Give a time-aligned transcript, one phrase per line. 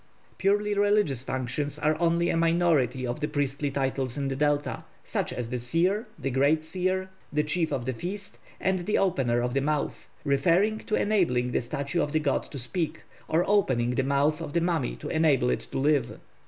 [0.39, 5.31] Purely religious functions are only a minority of the priestly titles in the Delta, such
[5.31, 9.53] as the Seer, the Great Seer, the Chief of the Feast, and the Opener of
[9.53, 14.01] the Mouth, referring to enabling the statue of the god to speak, or opening the
[14.01, 16.17] mouth of the mummy to enable it to live.